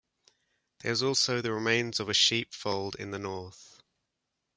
[0.79, 3.83] There is also the remains of a sheep fold in the north.